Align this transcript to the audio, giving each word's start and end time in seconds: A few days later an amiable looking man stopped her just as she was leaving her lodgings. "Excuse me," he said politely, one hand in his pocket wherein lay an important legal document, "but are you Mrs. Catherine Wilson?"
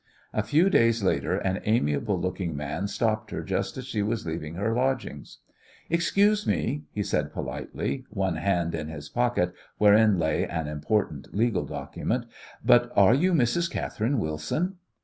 A 0.33 0.41
few 0.41 0.71
days 0.71 1.03
later 1.03 1.37
an 1.37 1.61
amiable 1.63 2.19
looking 2.19 2.57
man 2.57 2.87
stopped 2.87 3.29
her 3.29 3.43
just 3.43 3.77
as 3.77 3.85
she 3.85 4.01
was 4.01 4.25
leaving 4.25 4.55
her 4.55 4.73
lodgings. 4.73 5.37
"Excuse 5.91 6.47
me," 6.47 6.85
he 6.91 7.03
said 7.03 7.31
politely, 7.31 8.05
one 8.09 8.37
hand 8.37 8.73
in 8.73 8.87
his 8.87 9.09
pocket 9.09 9.53
wherein 9.77 10.17
lay 10.17 10.43
an 10.47 10.65
important 10.67 11.35
legal 11.35 11.65
document, 11.65 12.25
"but 12.65 12.91
are 12.95 13.13
you 13.13 13.31
Mrs. 13.31 13.69
Catherine 13.69 14.17
Wilson?" 14.17 14.77